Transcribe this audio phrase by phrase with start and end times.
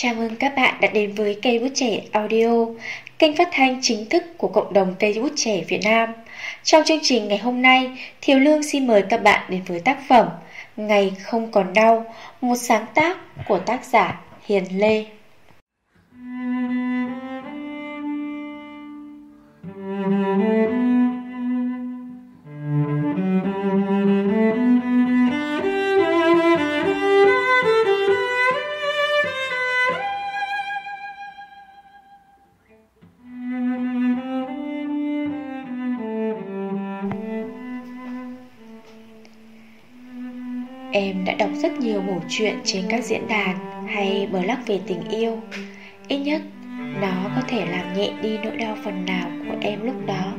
[0.00, 2.66] Chào mừng các bạn đã đến với cây bút trẻ audio,
[3.18, 6.12] kênh phát thanh chính thức của cộng đồng cây bút trẻ Việt Nam.
[6.62, 7.90] Trong chương trình ngày hôm nay,
[8.20, 10.28] Thiều Lương xin mời các bạn đến với tác phẩm
[10.76, 13.18] Ngày không còn đau, một sáng tác
[13.48, 15.04] của tác giả Hiền Lê.
[40.92, 43.56] Em đã đọc rất nhiều mẩu chuyện trên các diễn đàn
[43.86, 45.40] hay blog về tình yêu.
[46.08, 46.42] Ít nhất,
[47.00, 50.32] nó có thể làm nhẹ đi nỗi đau phần nào của em lúc đó.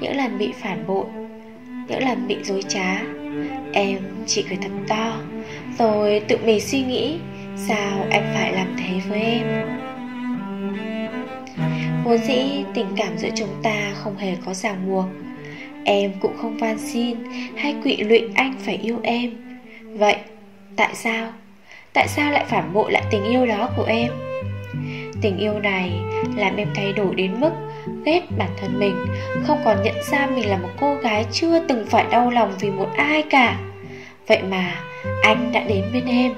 [0.00, 1.04] Những lần bị phản bội,
[1.88, 3.02] Những lần bị dối trá,
[3.72, 5.20] Em chỉ cười thật to,
[5.78, 7.18] Rồi tự mình suy nghĩ
[7.56, 9.68] Sao anh phải làm thế với em.
[12.04, 15.04] Vốn dĩ tình cảm giữa chúng ta không hề có ràng buộc.
[15.84, 17.16] Em cũng không van xin
[17.56, 19.49] hay quỵ lụy anh phải yêu em.
[19.94, 20.16] Vậy,
[20.76, 21.32] tại sao?
[21.92, 24.12] Tại sao lại phản bội lại tình yêu đó của em?
[25.22, 25.90] Tình yêu này
[26.36, 27.50] làm em thay đổi đến mức
[28.04, 28.96] ghét bản thân mình,
[29.46, 32.70] Không còn nhận ra mình là một cô gái chưa từng phải đau lòng vì
[32.70, 33.58] một ai cả.
[34.26, 34.74] Vậy mà
[35.22, 36.32] anh đã đến bên em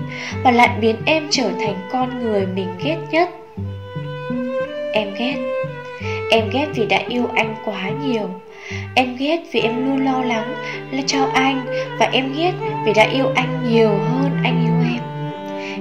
[0.44, 3.30] Và lại biến em trở thành con người mình ghét nhất.
[4.92, 5.61] Em ghét.
[6.32, 8.30] Em ghét vì đã yêu anh quá nhiều.
[8.94, 10.54] Em ghét vì em luôn lo lắng
[10.90, 11.64] là cho anh
[11.98, 12.52] Và em ghét
[12.86, 15.02] vì đã yêu anh nhiều hơn anh yêu em.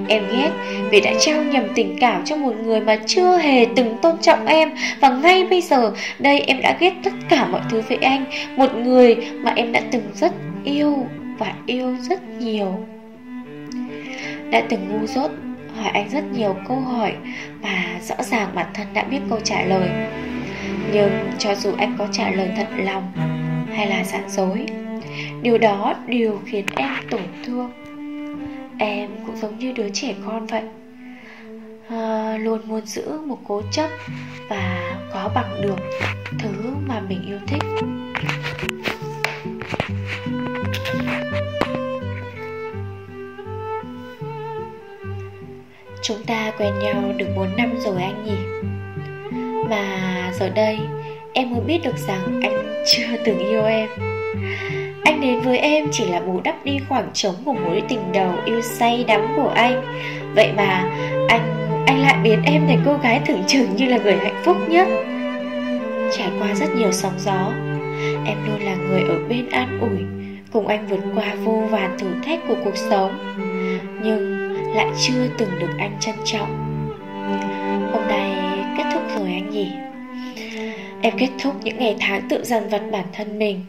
[0.08, 0.50] Em ghét
[0.90, 4.46] vì đã trao nhầm tình cảm cho một người mà chưa hề từng tôn trọng
[4.46, 8.24] em Và ngay bây giờ đây em đã ghét tất cả mọi thứ với anh,
[8.56, 10.32] Một người mà em đã từng rất
[10.64, 11.06] yêu
[11.38, 12.86] và yêu rất nhiều.
[14.50, 15.30] Đã từng ngu dốt
[15.76, 17.12] hỏi anh rất nhiều câu hỏi
[17.62, 19.88] Và rõ ràng bản thân đã biết câu trả lời
[20.92, 23.12] nhưng cho dù anh có trả lời thật lòng
[23.74, 24.66] Hay là giả dối
[25.42, 27.70] Điều đó đều khiến em tổn thương.
[28.78, 30.62] Em cũng giống như đứa trẻ con vậy.
[31.88, 33.90] À, Luôn muốn giữ một cố chấp
[34.48, 35.78] Và có bằng được
[36.38, 37.62] Thứ mà mình yêu thích.
[46.02, 48.62] Chúng ta quen nhau được 4 năm rồi anh nhỉ?
[49.72, 50.78] Mà giờ đây
[51.32, 53.88] em mới biết được rằng anh chưa từng yêu em.
[55.04, 58.32] Anh đến với em chỉ là bù đắp đi khoảng trống của mối tình đầu
[58.44, 59.82] yêu say đắm của anh.
[60.34, 60.90] Vậy mà
[61.28, 64.56] anh anh lại biến em thành cô gái tưởng chừng như là người hạnh phúc
[64.68, 64.88] nhất
[66.18, 67.52] Trải qua rất nhiều sóng gió,
[68.26, 70.04] Em luôn là người ở bên an ủi,
[70.52, 73.18] Cùng anh vượt qua vô vàn thử thách của cuộc sống,
[74.02, 76.68] Nhưng lại chưa từng được anh trân trọng.
[77.92, 78.21] Hôm nay
[79.52, 79.66] nhỉ
[81.02, 83.60] Em kết thúc những ngày tháng tự dằn vặt bản thân mình.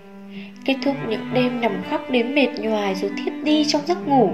[0.65, 4.31] Kết thúc những đêm nằm khóc đến mệt nhoài rồi thiếp đi trong giấc ngủ.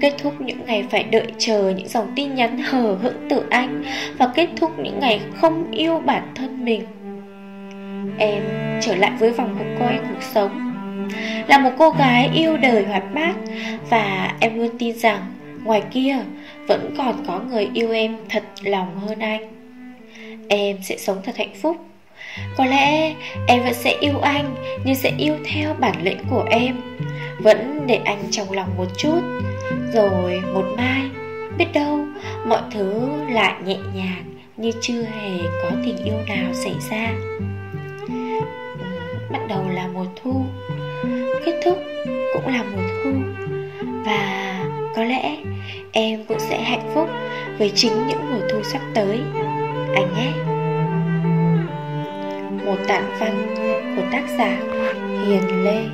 [0.00, 3.82] Kết thúc những ngày phải đợi chờ những dòng tin nhắn hờ hững từ anh
[4.18, 6.82] Và kết thúc những ngày không yêu bản thân mình.
[8.18, 8.42] Em
[8.80, 10.74] trở lại với vòng cuộc coi cuộc sống.
[11.48, 13.34] Là một cô gái yêu đời hoạt bát
[13.90, 15.20] Và em luôn tin rằng
[15.64, 16.16] ngoài kia
[16.66, 19.57] vẫn còn có người yêu em thật lòng hơn anh.
[20.48, 21.76] Em sẽ sống thật hạnh phúc.
[22.56, 23.14] Có lẽ
[23.46, 24.54] em vẫn sẽ yêu anh,
[24.84, 26.76] Nhưng sẽ yêu theo bản lĩnh của em.
[27.38, 29.20] Vẫn để anh trong lòng một chút,
[29.92, 31.02] Rồi một mai,
[31.58, 31.98] Biết đâu
[32.46, 34.24] mọi thứ lại nhẹ nhàng
[34.56, 37.12] Như chưa hề có tình yêu nào xảy ra.
[39.30, 40.44] Bắt đầu là mùa thu,
[41.44, 41.78] Kết thúc
[42.34, 43.10] cũng là mùa thu.
[44.06, 44.54] Và
[44.96, 45.36] có lẽ
[45.92, 47.08] em cũng sẽ hạnh phúc
[47.58, 49.20] với chính những mùa thu sắp tới
[49.98, 50.32] anh nhé.
[52.66, 53.54] Một tạng văn
[53.96, 54.58] của tác giả
[55.26, 55.84] hiền lê.